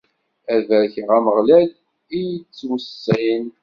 [0.53, 1.67] Ad barkeɣ Ameɣlal
[2.19, 3.45] i y-ittweṣṣin.